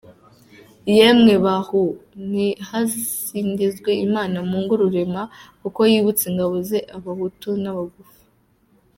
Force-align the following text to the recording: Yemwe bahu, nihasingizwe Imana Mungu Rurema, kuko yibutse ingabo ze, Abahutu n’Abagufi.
Yemwe 0.95 1.33
bahu, 1.45 1.83
nihasingizwe 2.31 3.91
Imana 4.07 4.37
Mungu 4.49 4.73
Rurema, 4.81 5.23
kuko 5.61 5.79
yibutse 5.91 6.23
ingabo 6.31 6.55
ze, 6.67 6.79
Abahutu 6.97 7.49
n’Abagufi. 7.63 8.21